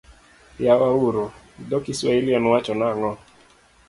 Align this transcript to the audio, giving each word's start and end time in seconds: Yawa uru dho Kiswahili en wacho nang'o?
Yawa 0.65 0.87
uru 1.07 1.25
dho 1.69 1.77
Kiswahili 1.85 2.31
en 2.37 2.45
wacho 2.51 2.73
nang'o? 2.81 3.11